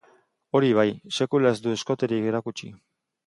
[0.59, 0.85] Hori bai,
[1.17, 2.73] sekula ez du eskoterik erakutsi.